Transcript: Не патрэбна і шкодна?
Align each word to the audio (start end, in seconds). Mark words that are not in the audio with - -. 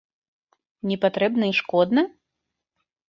Не 0.91 0.97
патрэбна 1.05 1.43
і 1.53 1.53
шкодна? 1.61 2.01